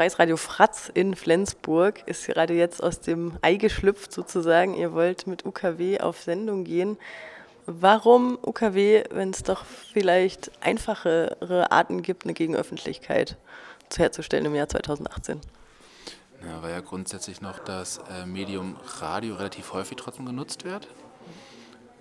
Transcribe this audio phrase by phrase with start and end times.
[0.00, 4.72] Freies Radio Fratz in Flensburg ist gerade jetzt aus dem Ei geschlüpft sozusagen.
[4.72, 6.96] Ihr wollt mit UKW auf Sendung gehen.
[7.66, 13.36] Warum UKW, wenn es doch vielleicht einfachere Arten gibt, eine Gegenöffentlichkeit
[13.94, 15.42] herzustellen im Jahr 2018?
[16.46, 20.88] Ja, weil ja grundsätzlich noch das äh, Medium Radio relativ häufig trotzdem genutzt wird.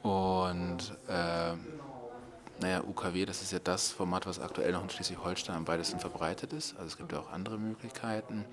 [0.04, 1.52] Und äh,
[2.62, 6.54] naja, UKW, das ist ja das Format, was aktuell noch in Schleswig-Holstein am weitesten verbreitet
[6.54, 6.76] ist.
[6.76, 8.46] Also es gibt ja auch andere Möglichkeiten.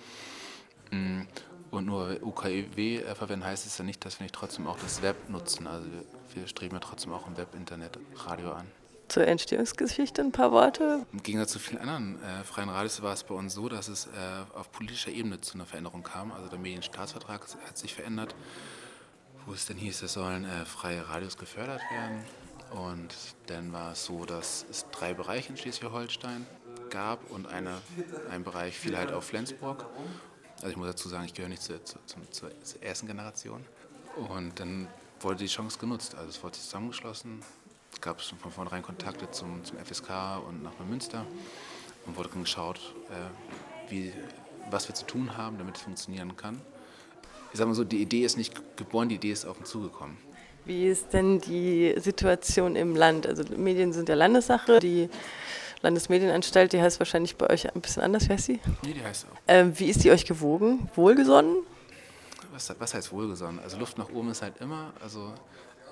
[0.90, 1.22] Mm,
[1.70, 5.02] und nur UKW äh, verwenden heißt es ja nicht, dass wir nicht trotzdem auch das
[5.02, 5.66] Web nutzen.
[5.66, 5.88] Also
[6.34, 8.66] wir streben ja trotzdem auch im Web, Internet, Radio an.
[9.08, 11.06] Zur Entstehungsgeschichte ein paar Worte.
[11.12, 14.06] Im Gegensatz zu vielen anderen äh, freien Radios war es bei uns so, dass es
[14.06, 14.10] äh,
[14.54, 16.32] auf politischer Ebene zu einer Veränderung kam.
[16.32, 18.34] Also der Medienstaatsvertrag hat sich verändert,
[19.46, 22.24] wo es dann hieß, es sollen äh, freie Radios gefördert werden.
[22.70, 23.14] Und
[23.46, 26.46] dann war es so, dass es drei Bereiche in Schleswig-Holstein
[26.90, 27.78] gab und eine,
[28.30, 29.86] ein Bereich fiel halt auf Flensburg.
[30.56, 33.64] Also ich muss dazu sagen, ich gehöre nicht zur, zur, zur, zur ersten Generation.
[34.28, 34.88] Und dann
[35.20, 36.14] wurde die Chance genutzt.
[36.14, 37.42] Also es wurde zusammengeschlossen.
[37.92, 40.10] Es gab schon von vornherein Kontakte zum, zum FSK
[40.46, 41.26] und nach Münster
[42.06, 44.12] und wurde dann geschaut, äh, wie,
[44.70, 46.60] was wir zu tun haben, damit es funktionieren kann.
[47.52, 50.18] Ich sage mal so, die Idee ist nicht geboren, die Idee ist auf uns zugekommen.
[50.66, 53.24] Wie ist denn die Situation im Land?
[53.26, 54.80] Also Medien sind ja Landessache.
[54.80, 55.08] Die
[55.82, 58.28] Landesmedienanstalt, die heißt wahrscheinlich bei euch ein bisschen anders.
[58.28, 58.60] Wie heißt sie?
[58.82, 59.36] Nee, die heißt auch.
[59.46, 60.90] Ähm, wie ist die euch gewogen?
[60.96, 61.58] Wohlgesonnen?
[62.50, 63.60] Was, was heißt wohlgesonnen?
[63.60, 65.32] Also Luft nach oben ist halt immer, also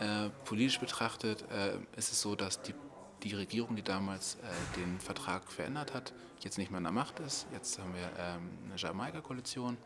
[0.00, 2.74] äh, politisch betrachtet äh, ist es so, dass die,
[3.22, 7.20] die Regierung, die damals äh, den Vertrag verändert hat, jetzt nicht mehr in der Macht
[7.20, 7.46] ist.
[7.52, 9.76] Jetzt haben wir ähm, eine Jamaika-Koalition.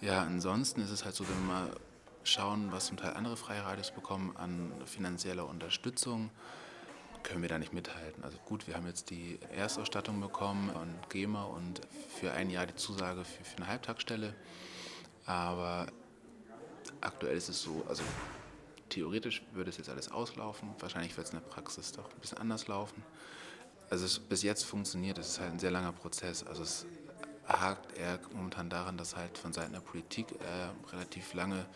[0.00, 1.68] Ja, ansonsten ist es halt so, wenn mal
[2.24, 6.30] schauen, was zum Teil andere freie Radios bekommen an finanzieller Unterstützung,
[7.22, 8.22] können wir da nicht mithalten.
[8.24, 11.80] Also gut, wir haben jetzt die Erstausstattung bekommen und GEMA und
[12.18, 14.34] für ein Jahr die Zusage für, für eine Halbtagsstelle.
[15.26, 15.86] Aber
[17.00, 18.02] aktuell ist es so, also
[18.88, 20.70] theoretisch würde es jetzt alles auslaufen.
[20.78, 23.02] Wahrscheinlich wird es in der Praxis doch ein bisschen anders laufen.
[23.90, 26.44] Also es, bis jetzt funktioniert, es ist halt ein sehr langer Prozess.
[26.44, 26.86] Also es
[27.46, 31.66] hakt eher momentan daran, dass halt von Seiten der Politik äh, relativ lange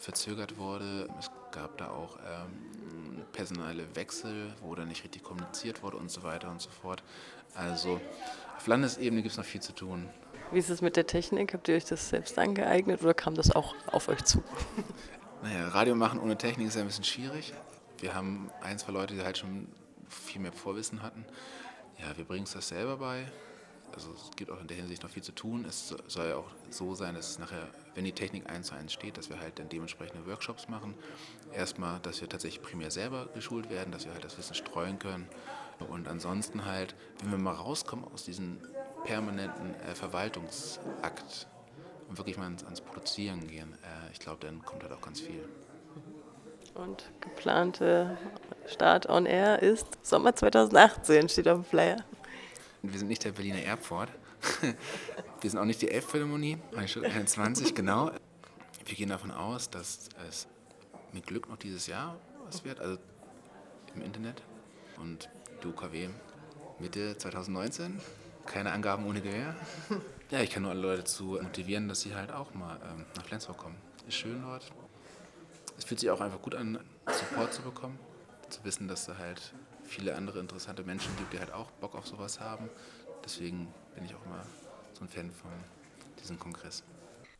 [0.00, 1.08] verzögert wurde.
[1.18, 6.22] Es gab da auch ähm, personelle Wechsel, wo dann nicht richtig kommuniziert wurde und so
[6.22, 7.02] weiter und so fort.
[7.54, 8.00] Also
[8.56, 10.08] auf Landesebene gibt es noch viel zu tun.
[10.52, 11.52] Wie ist es mit der Technik?
[11.54, 14.42] Habt ihr euch das selbst angeeignet oder kam das auch auf euch zu?
[15.42, 17.54] Naja, Radio machen ohne Technik ist ja ein bisschen schwierig.
[17.98, 19.68] Wir haben ein, zwei Leute, die halt schon
[20.06, 21.24] viel mehr Vorwissen hatten.
[21.98, 23.24] Ja, wir bringen es das selber bei
[23.94, 25.64] also es gibt auch in der Hinsicht noch viel zu tun.
[25.68, 29.16] Es soll ja auch so sein, dass nachher, wenn die Technik eins zu eins steht,
[29.16, 30.94] dass wir halt dann dementsprechende Workshops machen.
[31.52, 35.28] Erstmal, dass wir tatsächlich primär selber geschult werden, dass wir halt das Wissen streuen können.
[35.88, 38.58] Und ansonsten halt, wenn wir mal rauskommen aus diesem
[39.04, 41.46] permanenten äh, Verwaltungsakt
[42.08, 45.20] und wirklich mal ans, ans Produzieren gehen, äh, ich glaube, dann kommt halt auch ganz
[45.20, 45.48] viel.
[46.74, 48.16] Und geplante
[48.66, 51.96] Start on Air ist Sommer 2018, steht auf dem Flyer.
[52.82, 54.10] Wir sind nicht der Berliner Airport.
[55.40, 58.10] Wir sind auch nicht die Elbphilharmonie, 21, genau.
[58.86, 60.48] Wir gehen davon aus, dass es
[61.12, 62.98] mit Glück noch dieses Jahr was wird, also
[63.94, 64.42] im Internet.
[64.98, 65.28] Und
[65.62, 66.08] die UKW
[66.78, 68.00] Mitte 2019.
[68.46, 69.54] Keine Angaben ohne Gewähr.
[70.30, 73.24] Ja, ich kann nur alle Leute zu motivieren, dass sie halt auch mal ähm, nach
[73.24, 73.76] Flensburg kommen.
[74.08, 74.72] Ist schön dort.
[75.76, 77.98] Es fühlt sich auch einfach gut an, Support zu bekommen.
[78.48, 79.52] Zu wissen, dass da halt
[79.90, 82.70] viele andere interessante Menschen gibt, die halt auch Bock auf sowas haben.
[83.24, 84.46] Deswegen bin ich auch immer
[84.94, 85.50] so ein Fan von
[86.20, 86.84] diesem Kongress.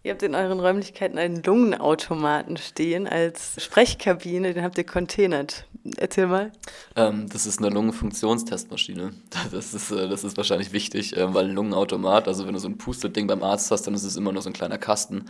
[0.03, 5.67] Ihr habt in euren Räumlichkeiten einen Lungenautomaten stehen als Sprechkabine, den habt ihr containert.
[5.99, 6.53] Erzähl mal.
[6.97, 9.13] Ähm, das ist eine Lungenfunktionstestmaschine.
[9.53, 12.69] Das ist, äh, das ist wahrscheinlich wichtig, äh, weil ein Lungenautomat, also wenn du so
[12.69, 15.27] ein Pustet-Ding beim Arzt hast, dann ist es immer nur so ein kleiner Kasten.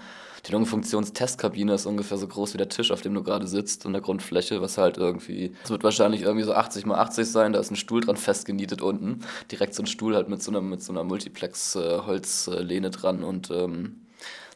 [0.47, 3.92] Die Lungenfunktionstestkabine ist ungefähr so groß wie der Tisch, auf dem du gerade sitzt, in
[3.92, 7.60] der Grundfläche, was halt irgendwie, es wird wahrscheinlich irgendwie so 80 mal 80 sein, da
[7.60, 9.20] ist ein Stuhl dran festgenietet unten.
[9.50, 13.50] Direkt so ein Stuhl halt mit so einer, mit so einer Multiplex-Holzlehne äh, dran und
[13.50, 14.00] ähm,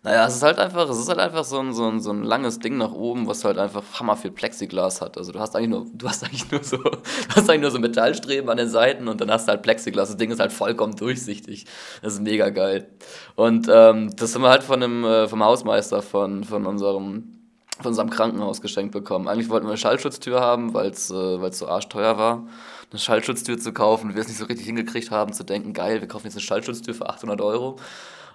[0.04, 2.24] naja, es ist halt einfach, es ist halt einfach so ein, so, ein, so ein
[2.24, 5.16] langes Ding nach oben, was halt einfach hammer viel Plexiglas hat.
[5.16, 7.00] Also du hast eigentlich nur, du hast eigentlich nur so, du
[7.34, 10.08] hast eigentlich nur so Metallstreben an den Seiten und dann hast du halt Plexiglas.
[10.08, 11.64] Das Ding ist halt vollkommen durchsichtig.
[12.02, 12.86] Das ist mega geil.
[13.34, 17.30] Und ähm, das haben wir halt von dem, äh, vom Hausmeister von, von unserem
[17.78, 19.26] von unserem Krankenhaus geschenkt bekommen.
[19.26, 22.46] Eigentlich wollten wir eine Schallschutztür haben, weil es äh, so arschteuer war,
[22.90, 24.14] eine Schallschutztür zu kaufen.
[24.14, 26.94] Wir es nicht so richtig hingekriegt haben, zu denken, geil, wir kaufen jetzt eine Schallschutztür
[26.94, 27.76] für 800 Euro.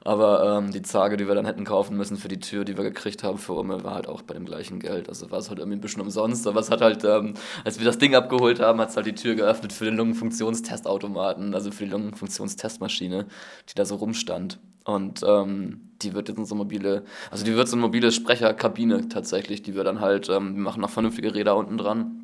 [0.06, 2.84] Aber ähm, die Zage, die wir dann hätten kaufen müssen für die Tür, die wir
[2.84, 5.10] gekriegt haben für Umme, war halt auch bei dem gleichen Geld.
[5.10, 6.48] Also war es halt irgendwie ein bisschen umsonst.
[6.48, 7.34] Aber es hat halt, ähm,
[7.66, 11.54] als wir das Ding abgeholt haben, hat es halt die Tür geöffnet für den Lungenfunktionstestautomaten,
[11.54, 13.26] also für die Lungenfunktionstestmaschine,
[13.70, 14.60] die da so rumstand.
[14.86, 19.62] Und ähm, die wird jetzt so mobile, also die wird so eine mobile Sprecherkabine tatsächlich,
[19.62, 22.24] die wir dann halt, ähm, wir machen noch vernünftige Räder unten dran.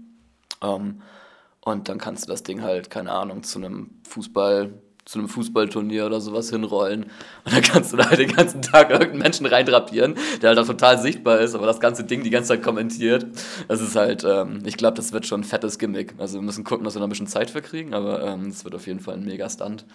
[0.62, 1.01] Ähm,
[1.60, 4.74] und dann kannst du das Ding halt, keine Ahnung, zu einem Fußball,
[5.05, 7.03] zu einem Fußballturnier oder sowas hinrollen.
[7.43, 10.65] Und dann kannst du da halt den ganzen Tag irgendeinen Menschen reindrapieren, der halt auch
[10.65, 13.27] total sichtbar ist, aber das ganze Ding die ganze Zeit kommentiert.
[13.67, 16.15] Das ist halt, ähm, ich glaube, das wird schon ein fettes Gimmick.
[16.17, 18.65] Also wir müssen gucken, dass wir noch ein bisschen Zeit verkriegen, aber ähm, es ähm,
[18.65, 19.85] wird auf jeden Fall ein Mega-Stunt.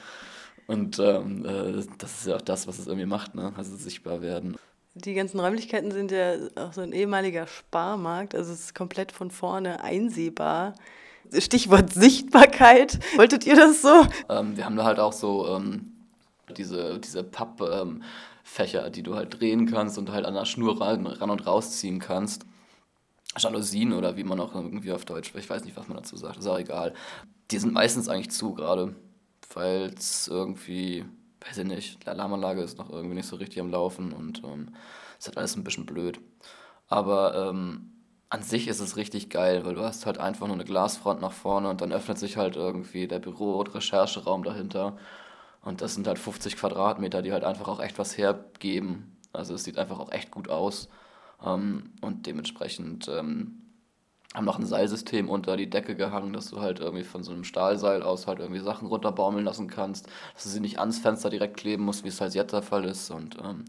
[0.69, 3.53] Und ähm, äh, das ist ja auch das, was es irgendwie macht, ne?
[3.57, 4.57] also sichtbar werden.
[4.95, 9.31] Die ganzen Räumlichkeiten sind ja auch so ein ehemaliger Sparmarkt, also es ist komplett von
[9.33, 10.75] vorne einsehbar.
[11.39, 12.99] Stichwort Sichtbarkeit.
[13.17, 14.07] Wolltet ihr das so?
[14.29, 15.93] Ähm, wir haben da halt auch so ähm,
[16.57, 21.07] diese, diese Pappfächer, ähm, die du halt drehen kannst und halt an der Schnur ran,
[21.07, 22.45] ran und rausziehen kannst.
[23.39, 26.39] Jalousien oder wie man auch irgendwie auf Deutsch, ich weiß nicht, was man dazu sagt,
[26.39, 26.95] ist auch egal.
[27.51, 28.97] Die sind meistens eigentlich zu gerade,
[29.55, 31.05] weil es irgendwie,
[31.47, 34.75] weiß ich nicht, die Alarmanlage ist noch irgendwie nicht so richtig am Laufen und ähm,
[35.19, 36.19] ist halt alles ein bisschen blöd.
[36.89, 37.93] Aber ähm,
[38.31, 41.33] an sich ist es richtig geil, weil du hast halt einfach nur eine Glasfront nach
[41.33, 44.97] vorne und dann öffnet sich halt irgendwie der Büro- und Rechercheraum dahinter.
[45.63, 49.17] Und das sind halt 50 Quadratmeter, die halt einfach auch echt was hergeben.
[49.33, 50.89] Also es sieht einfach auch echt gut aus.
[51.45, 53.63] Ähm, und dementsprechend ähm,
[54.35, 57.45] haben noch ein Seilsystem unter die Decke gehangen, dass du halt irgendwie von so einem
[57.45, 61.57] Stahlseil aus halt irgendwie Sachen runterbaumeln lassen kannst, dass du sie nicht ans Fenster direkt
[61.57, 63.11] kleben musst, wie es halt jetzt der Fall ist.
[63.11, 63.65] Und ähm,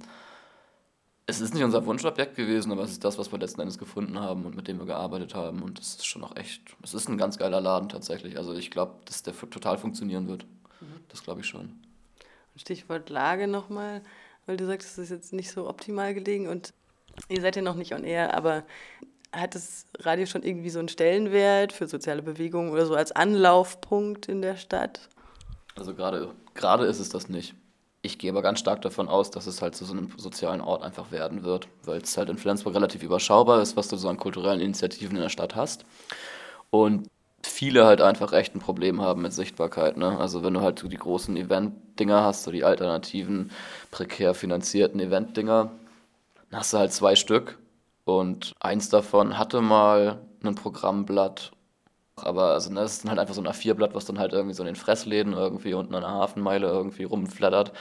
[1.31, 4.19] es ist nicht unser Wunschobjekt gewesen, aber es ist das, was wir letzten Endes gefunden
[4.19, 5.63] haben und mit dem wir gearbeitet haben.
[5.63, 8.37] Und es ist schon auch echt, es ist ein ganz geiler Laden tatsächlich.
[8.37, 10.45] Also ich glaube, dass der total funktionieren wird.
[10.79, 11.01] Mhm.
[11.09, 11.79] Das glaube ich schon.
[12.55, 14.01] Stichwort Lage nochmal,
[14.45, 16.73] weil du sagst, es ist jetzt nicht so optimal gelegen und
[17.29, 18.63] ihr seid ja noch nicht on air, aber
[19.31, 24.27] hat das Radio schon irgendwie so einen Stellenwert für soziale Bewegungen oder so als Anlaufpunkt
[24.27, 25.09] in der Stadt?
[25.75, 27.55] Also gerade, gerade ist es das nicht.
[28.03, 30.81] Ich gehe aber ganz stark davon aus, dass es halt zu so einem sozialen Ort
[30.81, 34.17] einfach werden wird, weil es halt in Flensburg relativ überschaubar ist, was du so an
[34.17, 35.85] kulturellen Initiativen in der Stadt hast.
[36.71, 37.07] Und
[37.43, 39.97] viele halt einfach echt ein Problem haben mit Sichtbarkeit.
[39.97, 40.17] Ne?
[40.17, 43.51] Also wenn du halt so die großen Event-Dinger hast, so die alternativen,
[43.91, 45.71] prekär finanzierten Event-Dinger,
[46.49, 47.59] dann hast du halt zwei Stück
[48.03, 51.51] und eins davon hatte mal ein Programmblatt
[52.25, 54.53] aber also, ne, das ist dann halt einfach so ein A4-Blatt, was dann halt irgendwie
[54.53, 57.73] so in den Fressläden irgendwie unten an der Hafenmeile irgendwie rumflattert.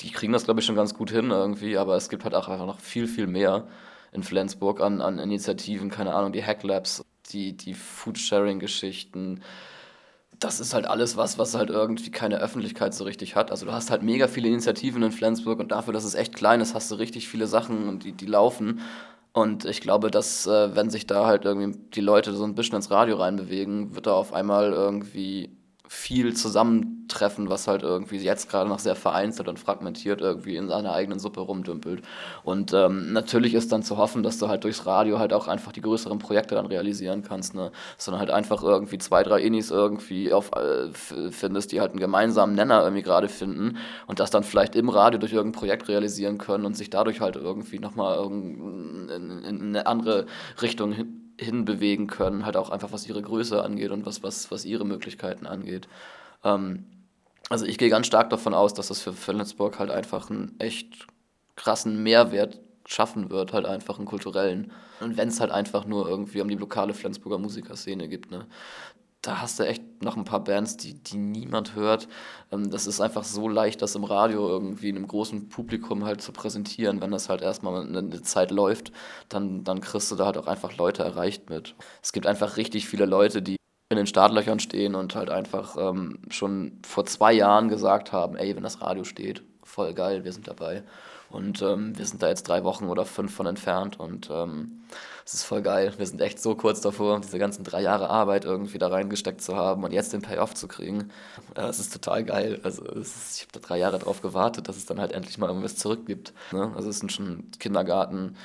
[0.00, 2.48] Die kriegen das, glaube ich, schon ganz gut hin irgendwie, aber es gibt halt auch
[2.48, 3.66] einfach noch viel, viel mehr
[4.12, 9.42] in Flensburg an, an Initiativen, keine Ahnung, die Hacklabs, die, die Foodsharing-Geschichten.
[10.38, 13.50] Das ist halt alles was, was halt irgendwie keine Öffentlichkeit so richtig hat.
[13.50, 16.60] Also du hast halt mega viele Initiativen in Flensburg und dafür, dass es echt klein
[16.60, 18.80] ist, hast du richtig viele Sachen, die, die laufen.
[19.36, 22.76] Und ich glaube, dass äh, wenn sich da halt irgendwie die Leute so ein bisschen
[22.76, 25.50] ins Radio reinbewegen, wird da auf einmal irgendwie
[25.88, 30.92] viel zusammentreffen, was halt irgendwie jetzt gerade noch sehr vereinzelt und fragmentiert irgendwie in seiner
[30.92, 32.02] eigenen Suppe rumdümpelt.
[32.42, 35.72] Und ähm, natürlich ist dann zu hoffen, dass du halt durchs Radio halt auch einfach
[35.72, 37.70] die größeren Projekte dann realisieren kannst, ne?
[37.98, 40.90] Sondern halt einfach irgendwie zwei, drei Inis irgendwie auf, äh,
[41.30, 45.18] findest, die halt einen gemeinsamen Nenner irgendwie gerade finden und das dann vielleicht im Radio
[45.18, 49.86] durch irgendein Projekt realisieren können und sich dadurch halt irgendwie nochmal in, in, in eine
[49.86, 50.26] andere
[50.60, 54.64] Richtung hin hinbewegen können, halt auch einfach was ihre Größe angeht und was, was, was
[54.64, 55.88] ihre Möglichkeiten angeht.
[56.44, 56.86] Ähm,
[57.48, 61.06] also ich gehe ganz stark davon aus, dass das für Flensburg halt einfach einen echt
[61.54, 64.72] krassen Mehrwert schaffen wird, halt einfach einen kulturellen.
[65.00, 68.46] Und wenn es halt einfach nur irgendwie um die lokale Flensburger Musikerszene gibt, ne?
[69.26, 72.08] Da hast du echt noch ein paar Bands, die, die niemand hört.
[72.52, 76.32] Ähm, das ist einfach so leicht, das im Radio irgendwie einem großen Publikum halt zu
[76.32, 77.00] präsentieren.
[77.00, 78.92] Wenn das halt erstmal eine Zeit läuft,
[79.28, 81.74] dann, dann kriegst du da halt auch einfach Leute erreicht mit.
[82.02, 83.56] Es gibt einfach richtig viele Leute, die
[83.88, 88.54] in den Startlöchern stehen und halt einfach ähm, schon vor zwei Jahren gesagt haben, ey,
[88.56, 90.82] wenn das Radio steht, voll geil, wir sind dabei.
[91.30, 94.82] Und ähm, wir sind da jetzt drei Wochen oder fünf von entfernt und ähm,
[95.24, 95.92] es ist voll geil.
[95.96, 99.56] Wir sind echt so kurz davor, diese ganzen drei Jahre Arbeit irgendwie da reingesteckt zu
[99.56, 101.10] haben und jetzt den Payoff zu kriegen.
[101.56, 102.60] Äh, es ist total geil.
[102.62, 105.48] Also ist, ich habe da drei Jahre drauf gewartet, dass es dann halt endlich mal
[105.48, 106.32] irgendwas zurückgibt.
[106.52, 106.72] Ne?
[106.76, 108.36] Also es sind schon Kindergarten.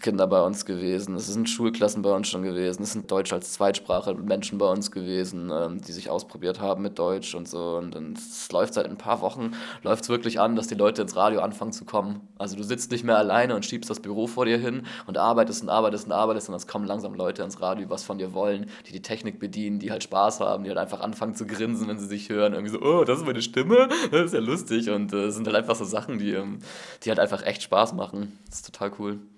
[0.00, 3.52] Kinder bei uns gewesen, es sind Schulklassen bei uns schon gewesen, es sind Deutsch als
[3.52, 7.76] Zweitsprache Menschen bei uns gewesen, ähm, die sich ausprobiert haben mit Deutsch und so.
[7.76, 11.16] Und, es läuft seit ein paar Wochen, läuft es wirklich an, dass die Leute ins
[11.16, 12.20] Radio anfangen zu kommen.
[12.38, 15.62] Also du sitzt nicht mehr alleine und schiebst das Büro vor dir hin und arbeitest
[15.62, 18.66] und arbeitest und arbeitest und es kommen langsam Leute ins Radio, was von dir wollen,
[18.86, 21.98] die die Technik bedienen, die halt Spaß haben, die halt einfach anfangen zu grinsen, wenn
[21.98, 22.54] sie sich hören.
[22.54, 24.90] Irgendwie so, oh, das ist meine Stimme, das ist ja lustig.
[24.90, 26.58] Und es äh, sind halt einfach so Sachen, die, ähm,
[27.04, 28.38] die halt einfach echt Spaß machen.
[28.46, 29.18] Das ist total cool.